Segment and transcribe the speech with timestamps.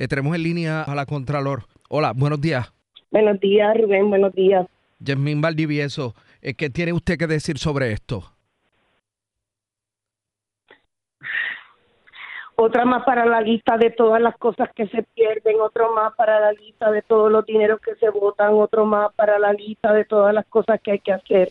[0.00, 1.64] Eh, tenemos en línea a la Contralor.
[1.90, 2.72] Hola, buenos días.
[3.10, 4.66] Buenos días, Rubén, buenos días.
[4.98, 8.22] Yasmín Valdivieso, eh, ¿qué tiene usted que decir sobre esto?
[12.56, 16.40] Otra más para la lista de todas las cosas que se pierden, otro más para
[16.40, 20.06] la lista de todos los dineros que se votan, otro más para la lista de
[20.06, 21.50] todas las cosas que hay que hacer.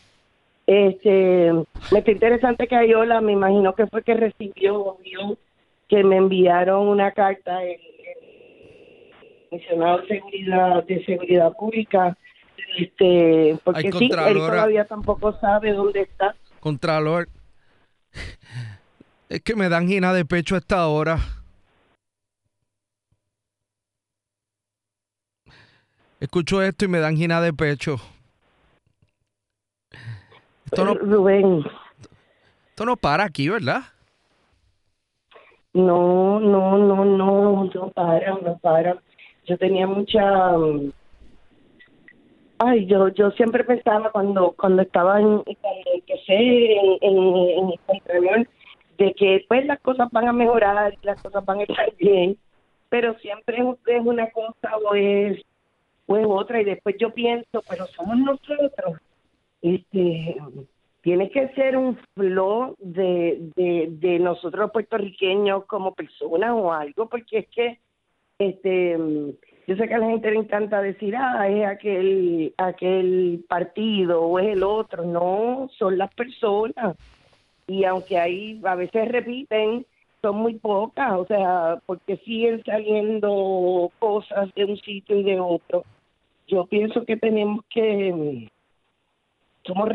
[0.66, 1.52] Este,
[1.92, 5.38] me está interesante que Ayola, me imagino que fue que recibió, vio
[5.88, 7.89] que me enviaron una carta el,
[9.50, 12.18] comisionado de seguridad de seguridad pública
[12.78, 17.30] este porque Ay, sí él todavía tampoco sabe dónde está Contralor,
[19.30, 21.20] es que me dan gina de pecho a esta hora.
[26.20, 27.96] Escucho esto y me dan gina de pecho.
[30.66, 31.64] Esto no, Rubén
[32.70, 33.84] esto no para aquí, ¿verdad?
[35.74, 38.98] no no no no no para no para
[39.50, 40.92] yo tenía mucha mm,
[42.60, 48.48] ay yo yo siempre pensaba cuando cuando estaba en cuando empecé en en, en anterior
[48.98, 52.38] de que pues las cosas van a mejorar las cosas van a estar bien
[52.90, 55.42] pero siempre es una cosa o es
[56.08, 59.00] o es otra y después yo pienso pero somos nosotros.
[59.62, 60.38] Este
[61.02, 67.40] tiene que ser un flow de, de, de nosotros puertorriqueños como personas o algo, porque
[67.40, 67.80] es que
[68.40, 68.98] este
[69.70, 74.40] yo sé que a la gente le encanta decir, ah, es aquel, aquel partido o
[74.40, 75.06] es el otro.
[75.06, 76.98] No, son las personas.
[77.68, 79.86] Y aunque ahí a veces repiten,
[80.24, 85.84] son muy pocas, o sea, porque siguen saliendo cosas de un sitio y de otro.
[86.48, 88.50] Yo pienso que tenemos que
[89.68, 89.88] somos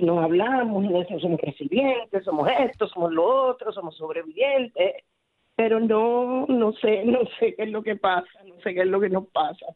[0.00, 0.86] nos hablamos,
[1.20, 5.04] somos resilientes, somos esto, somos lo otro, somos sobrevivientes,
[5.58, 8.86] pero no, no sé, no sé qué es lo que pasa, no sé qué es
[8.86, 9.66] lo que nos pasa.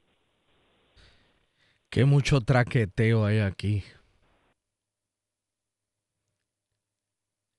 [1.91, 3.83] Qué mucho traqueteo hay aquí.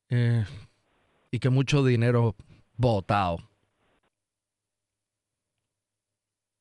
[0.09, 0.45] Eh,
[1.31, 2.33] y que mucho dinero
[2.77, 3.39] botado.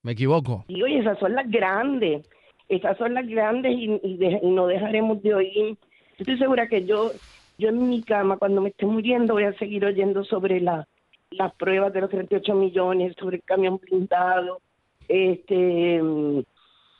[0.03, 0.65] ¿Me equivoco?
[0.67, 2.29] Y oye, esas son las grandes,
[2.69, 5.55] esas son las grandes y, y de- y no dejaremos de oír.
[5.55, 5.77] Yo
[6.19, 7.13] estoy segura que yo,
[7.57, 10.89] yo en mi cama, cuando me esté muriendo, voy a seguir oyendo sobre la,
[11.33, 14.61] las pruebas de los 38 millones, sobre el camión blindado,
[15.09, 16.01] este,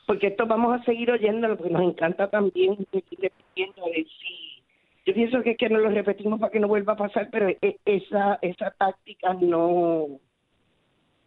[0.05, 4.63] porque esto vamos a seguir oyéndolo, porque nos encanta también seguir repitiendo, a si,
[5.05, 7.49] yo pienso que es que no lo repetimos para que no vuelva a pasar, pero
[7.49, 10.07] e- esa, esa táctica no,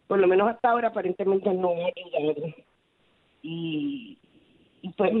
[0.07, 2.55] por lo menos hasta ahora aparentemente no ha llegado.
[3.43, 4.17] Y,
[4.81, 5.11] y pues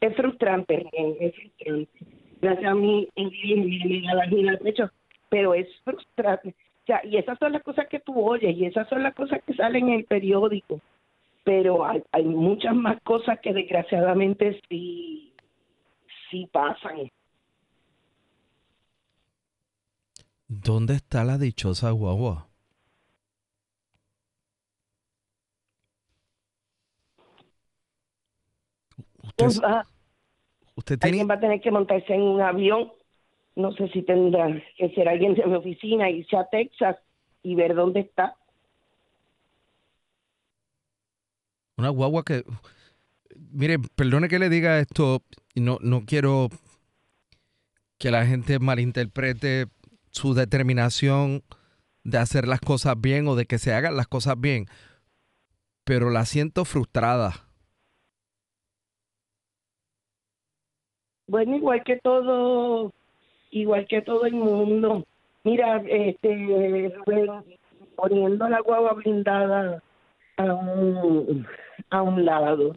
[0.00, 0.86] es frustrante,
[1.20, 1.90] es frustrante.
[2.40, 3.28] Gracias a mí, en
[3.88, 4.90] me da la gira al pecho,
[5.32, 6.50] pero es frustrante.
[6.50, 9.42] O sea, y esas son las cosas que tú oyes y esas son las cosas
[9.46, 10.78] que salen en el periódico,
[11.42, 15.32] pero hay, muchas más cosas que desgraciadamente sí,
[16.30, 17.10] sí pasan.
[20.48, 22.48] ¿Dónde está la dichosa guagua?
[29.22, 29.86] Usted, pues, ah,
[30.74, 31.20] usted tiene...
[31.20, 32.92] Alguien va a tener que montarse en un avión
[33.54, 36.96] no sé si tendrá que ser alguien de mi oficina, irse a Texas
[37.42, 38.36] y ver dónde está.
[41.76, 42.44] Una guagua que...
[43.50, 45.22] Mire, perdone que le diga esto,
[45.54, 46.48] y no, no quiero
[47.98, 49.66] que la gente malinterprete
[50.10, 51.42] su determinación
[52.04, 54.66] de hacer las cosas bien o de que se hagan las cosas bien,
[55.84, 57.32] pero la siento frustrada.
[61.26, 62.92] Bueno, igual que todo,
[63.52, 65.04] igual que todo el mundo.
[65.44, 67.30] Mira, este, Rubén,
[67.94, 69.82] poniendo la guagua blindada
[70.36, 71.46] a un,
[71.90, 72.74] a un lado.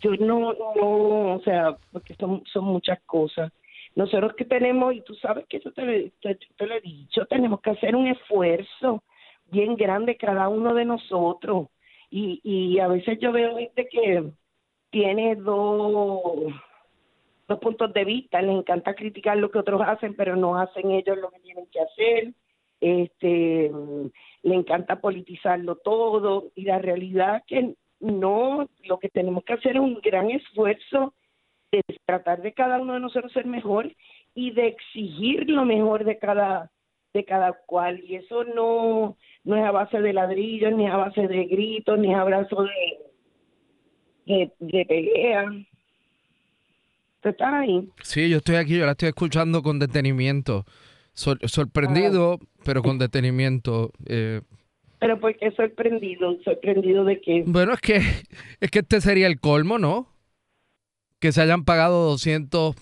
[0.00, 3.52] Yo no, no, o sea, porque son, son muchas cosas.
[3.94, 7.70] Nosotros que tenemos, y tú sabes que yo te, te lo he dicho, tenemos que
[7.70, 9.02] hacer un esfuerzo
[9.50, 11.68] bien grande cada uno de nosotros.
[12.10, 14.24] Y, y a veces yo veo gente que
[14.90, 16.52] tiene dos,
[17.52, 21.18] dos puntos de vista, les encanta criticar lo que otros hacen, pero no hacen ellos
[21.18, 22.32] lo que tienen que hacer.
[22.80, 24.06] Este, mm,
[24.42, 29.82] le encanta politizarlo todo y la realidad que no, lo que tenemos que hacer es
[29.82, 31.14] un gran esfuerzo
[31.70, 33.94] de tratar de cada uno de nosotros ser mejor
[34.34, 36.70] y de exigir lo mejor de cada
[37.14, 41.28] de cada cual y eso no no es a base de ladrillos ni a base
[41.28, 42.98] de gritos ni a base de
[44.26, 45.46] de, de pelea
[47.22, 47.88] ¿Tú estás ahí?
[48.02, 50.64] Sí, yo estoy aquí, yo la estoy escuchando con detenimiento.
[51.14, 53.92] Sor- sorprendido, pero con detenimiento.
[54.06, 54.40] Eh,
[54.98, 56.36] Pero ¿por qué sorprendido?
[56.44, 57.96] Sorprendido de que bueno, es que,
[58.60, 60.08] es que este sería el colmo, ¿no?
[61.20, 62.74] Que se hayan pagado 200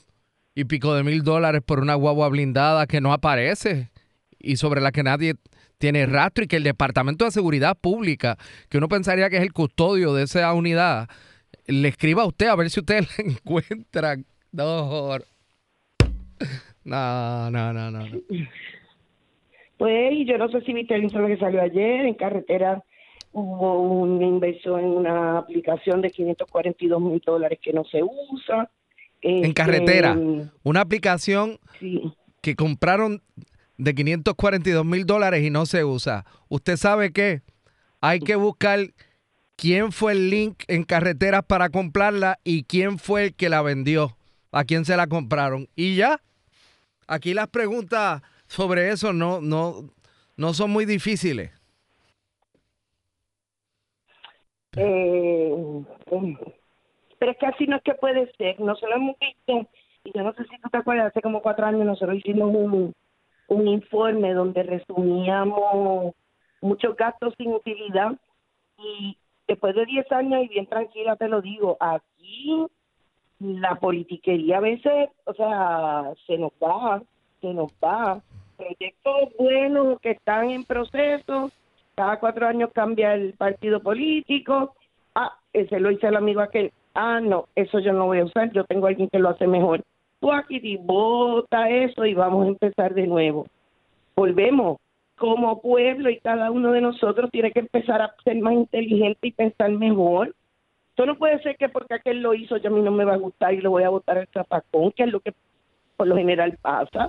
[0.54, 3.90] y pico de mil dólares por una guagua blindada que no aparece
[4.38, 5.34] y sobre la que nadie
[5.78, 8.36] tiene rastro y que el Departamento de Seguridad Pública,
[8.68, 11.08] que uno pensaría que es el custodio de esa unidad,
[11.66, 14.16] le escriba a usted a ver si usted la encuentra.
[14.52, 15.18] No,
[16.84, 17.90] no, no, no, no.
[17.90, 18.20] no.
[19.78, 22.84] Pues yo no sé si viste el informe que salió ayer, en carretera
[23.32, 28.70] hubo una inversión en una aplicación de 542 mil dólares que no se usa.
[29.22, 30.18] En Este, carretera,
[30.62, 32.02] una aplicación Sí,
[32.40, 33.22] que compraron
[33.76, 36.24] de 542 mil dólares y no se usa.
[36.48, 37.42] ¿Usted sabe qué?
[38.00, 38.80] Hay que buscar
[39.56, 44.16] quién fue el link en carreteras para comprarla y quién fue el que la vendió,
[44.52, 45.68] a quién se la compraron.
[45.76, 46.20] Y ya,
[47.06, 49.90] aquí las preguntas sobre eso no, no,
[50.36, 51.52] no son muy difíciles.
[54.76, 55.84] eh,
[57.18, 58.58] pero es que así no es que puede ser.
[58.60, 59.68] Nosotros hemos visto,
[60.04, 62.94] y yo no sé si tú te acuerdas, hace como cuatro años nosotros hicimos un,
[63.48, 66.14] un informe donde resumíamos
[66.62, 68.12] muchos gastos sin utilidad
[68.78, 72.66] y después de 10 años, y bien tranquila te lo digo, aquí
[73.40, 77.02] la politiquería a veces, o sea, se nos va,
[77.40, 78.20] se nos va.
[78.56, 81.50] Proyectos buenos que están en proceso,
[81.94, 84.74] cada cuatro años cambia el partido político.
[85.14, 86.72] Ah, ese lo hice el amigo aquel.
[86.94, 89.82] Ah, no, eso yo no voy a usar, yo tengo alguien que lo hace mejor.
[90.20, 93.46] Tú aquí vota eso y vamos a empezar de nuevo.
[94.14, 94.78] Volvemos
[95.16, 99.32] como pueblo y cada uno de nosotros tiene que empezar a ser más inteligente y
[99.32, 100.34] pensar mejor.
[100.90, 103.14] Esto no puede ser que porque aquel lo hizo, yo a mí no me va
[103.14, 105.32] a gustar y lo voy a votar al zapacón, que es lo que
[105.96, 107.06] por lo general pasa.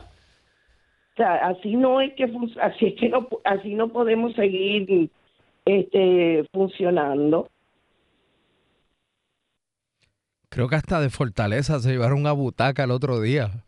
[1.14, 2.24] O sea, así no es que
[2.62, 5.10] así es que no así no podemos seguir
[5.66, 7.50] este funcionando.
[10.50, 13.66] Creo que hasta de Fortaleza se llevaron una butaca el otro día.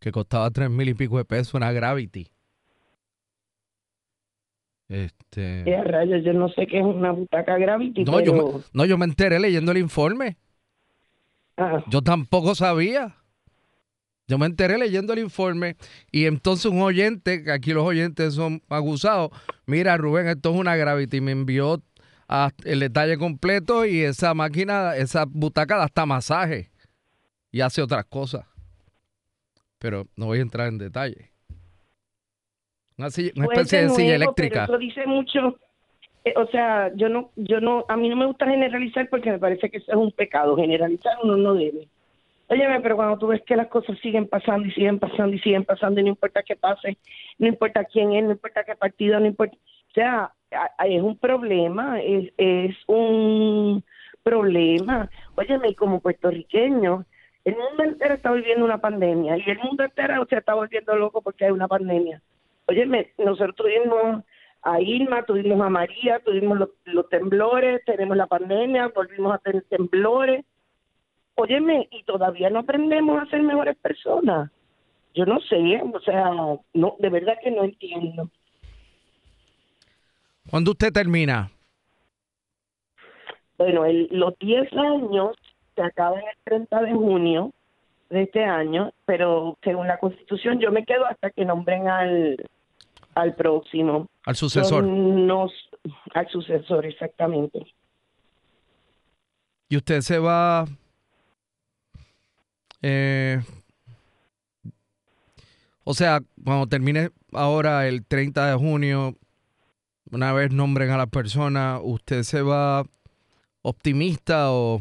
[0.00, 2.28] Que costaba tres mil y pico de pesos, una Gravity.
[4.88, 5.64] Este.
[5.84, 9.04] Rayos, yo no sé qué es una butaca gravity, No, yo me, no, yo me
[9.04, 10.38] enteré leyendo el informe.
[11.56, 13.14] ah, Yo tampoco sabía.
[14.26, 15.76] Yo me enteré leyendo el informe
[16.12, 19.30] y entonces un oyente, que aquí los oyentes son acusados,
[19.64, 21.82] mira Rubén, esto es una Gravity, me envió
[22.28, 26.70] a- el detalle completo y esa máquina, esa butaca da hasta masaje
[27.50, 28.44] y hace otras cosas.
[29.78, 31.30] Pero no voy a entrar en detalle.
[32.98, 34.66] Una, silla- una Pues especie de silla eléctrica.
[34.66, 35.58] Pero eso dice mucho.
[36.24, 39.38] eh, o sea, yo no, yo no, a mí no me gusta generalizar porque me
[39.38, 40.56] parece que eso es un pecado.
[40.56, 41.88] Generalizar uno no debe.
[42.48, 45.64] Óyeme, pero cuando tú ves que las cosas siguen pasando y siguen pasando y siguen
[45.64, 46.96] pasando y no importa qué pase,
[47.38, 49.54] no importa quién es, no importa qué partido, no importa.
[49.56, 50.32] O sea,
[50.86, 53.84] es un problema, es, es un
[54.22, 55.10] problema.
[55.36, 57.04] Óyeme, como puertorriqueño,
[57.44, 61.20] el mundo entero está viviendo una pandemia y el mundo entero se está volviendo loco
[61.22, 62.20] porque hay una pandemia.
[62.68, 64.22] Óyeme, nosotros tuvimos
[64.62, 69.62] a Irma, tuvimos a María, tuvimos los, los temblores, tenemos la pandemia, volvimos a tener
[69.64, 70.44] temblores.
[71.34, 74.50] Óyeme, y todavía no aprendemos a ser mejores personas.
[75.14, 76.30] Yo no sé, o sea,
[76.74, 78.28] no, de verdad que no entiendo.
[80.50, 81.50] ¿Cuándo usted termina?
[83.56, 85.36] Bueno, el- los 10 años
[85.74, 87.52] se acaban el 30 de junio
[88.10, 92.36] de este año, pero según la Constitución yo me quedo hasta que nombren al,
[93.20, 94.06] al próximo.
[94.24, 94.84] Al sucesor.
[94.84, 95.48] Yo no-
[96.14, 97.60] al sucesor, exactamente.
[99.68, 100.64] Y usted se va.
[102.82, 103.40] eh,
[105.84, 109.16] o sea, cuando termine ahora el 30 de junio,
[110.10, 112.84] una vez nombren a la persona, ¿usted se va
[113.62, 114.80] optimista o,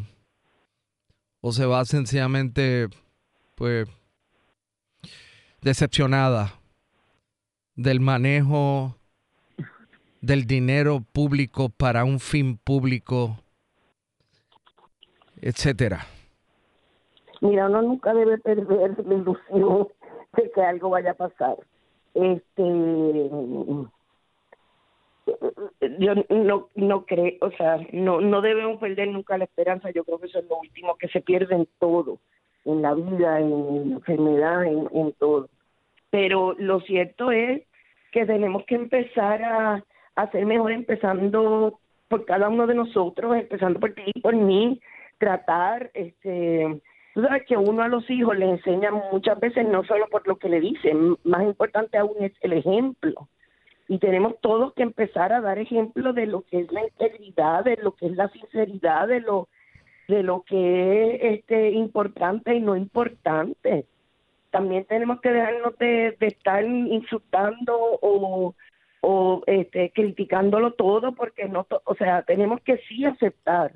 [1.42, 2.88] o se va sencillamente,
[3.56, 3.88] pues,
[5.62, 6.54] decepcionada
[7.78, 8.98] del manejo
[10.20, 13.38] del dinero público para un fin público?
[15.42, 16.00] etcétera.
[17.42, 19.88] Mira, uno nunca debe perder la ilusión
[20.36, 21.58] de que algo vaya a pasar.
[22.14, 22.64] Este,
[26.00, 29.92] yo no no creo, o sea, no no debemos perder nunca la esperanza.
[29.92, 32.18] Yo creo que eso es lo último que se pierde en todo,
[32.66, 35.50] en la vida, en la enfermedad, en, en todo.
[36.10, 37.64] Pero lo cierto es
[38.12, 39.84] que tenemos que empezar a,
[40.16, 44.80] a ser mejor empezando por cada uno de nosotros, empezando por ti y por mí,
[45.18, 46.82] tratar, este,
[47.14, 50.38] tú sabes que uno a los hijos le enseña muchas veces no solo por lo
[50.38, 53.28] que le dicen, más importante aún es el ejemplo.
[53.90, 57.78] Y tenemos todos que empezar a dar ejemplo de lo que es la integridad, de
[57.78, 59.48] lo que es la sinceridad, de lo
[60.08, 63.86] de lo que es este importante y no importante.
[64.58, 68.56] También tenemos que dejarnos de, estar insultando o
[69.02, 73.74] o este criticándolo todo porque no o sea tenemos que sí aceptar.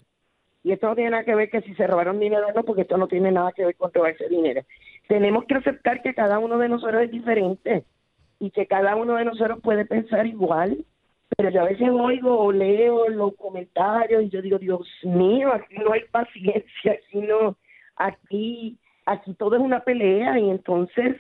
[0.63, 2.81] Y esto no tiene nada que ver que si se robaron dinero o no porque
[2.81, 4.63] esto no tiene nada que ver con robarse dinero.
[5.07, 7.83] Tenemos que aceptar que cada uno de nosotros es diferente
[8.39, 10.83] y que cada uno de nosotros puede pensar igual.
[11.37, 15.75] Pero yo a veces oigo o leo los comentarios y yo digo Dios mío aquí
[15.75, 17.55] no hay paciencia aquí no
[17.97, 21.17] aquí aquí todo es una pelea y entonces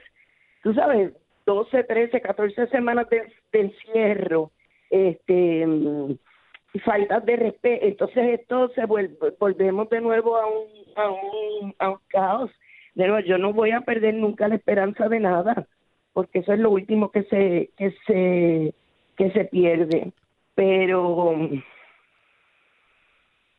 [0.63, 1.13] tú sabes
[1.45, 4.51] 12, 13, 14 semanas de, de encierro,
[4.89, 6.11] este, mm,
[6.73, 7.85] y faltas de respeto.
[7.85, 12.51] Entonces esto se vuelve, volvemos de nuevo a un, a un, a un caos.
[12.95, 15.67] De nuevo, yo no voy a perder nunca la esperanza de nada,
[16.13, 18.73] porque eso es lo último que se, que se,
[19.17, 20.11] que se pierde.
[20.55, 21.63] Pero mm,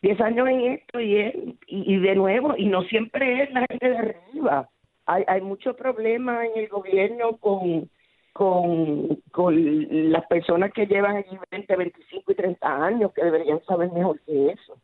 [0.02, 1.34] 10 años en esto y, es-
[1.66, 4.68] y, de nuevo, y no siempre es la gente de arriba.
[5.06, 7.88] Hay, hay mucho problema en el gobierno con,
[8.32, 13.90] con, con las personas que llevan allí 20, 25 y 30 años, que deberían saber
[13.92, 14.76] mejor que eso.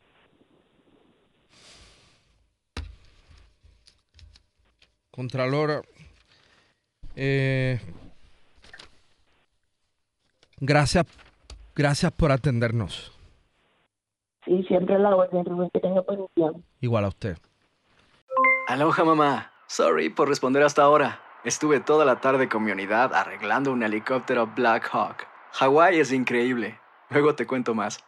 [5.11, 5.81] Contralora,
[7.15, 7.77] eh,
[10.61, 11.05] gracias,
[11.75, 13.18] gracias por atendernos.
[14.49, 16.03] Sí, siempre a la orden, Rubén, que tenga.
[16.81, 17.37] Igual a usted.
[18.67, 19.51] Aloha mamá.
[19.67, 21.19] Sorry por responder hasta ahora.
[21.43, 25.27] Estuve toda la tarde con mi unidad arreglando un helicóptero Black Hawk.
[25.51, 26.79] Hawái es increíble.
[27.11, 27.99] Luego te cuento más.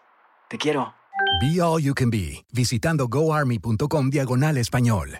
[0.50, 0.96] Te quiero.
[1.42, 5.20] Be All You Can Be, visitando goarmy.com diagonal español.